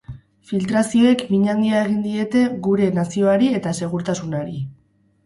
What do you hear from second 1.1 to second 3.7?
min handia egin diete gure nazioari